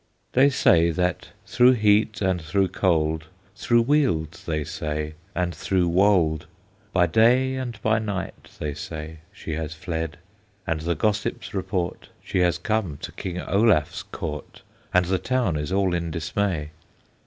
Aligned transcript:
They 0.31 0.49
say, 0.49 0.89
that 0.89 1.27
through 1.45 1.73
heat 1.73 2.21
and 2.23 2.41
through 2.41 2.69
cold, 2.69 3.25
Through 3.55 3.83
weald, 3.83 4.31
they 4.47 4.63
say, 4.63 5.13
and 5.35 5.53
through 5.53 5.89
wold, 5.89 6.47
By 6.91 7.05
day 7.05 7.53
and 7.53 7.79
by 7.83 7.99
night, 7.99 8.49
they 8.57 8.73
say, 8.73 9.19
She 9.31 9.51
has 9.51 9.75
fled; 9.75 10.17
and 10.65 10.79
the 10.81 10.95
gossips 10.95 11.53
report 11.53 12.09
She 12.23 12.39
has 12.39 12.57
come 12.57 12.97
to 13.03 13.11
King 13.11 13.41
Olaf's 13.41 14.01
court, 14.01 14.63
And 14.91 15.05
the 15.05 15.19
town 15.19 15.55
is 15.55 15.71
all 15.71 15.93
in 15.93 16.09
dismay. 16.09 16.71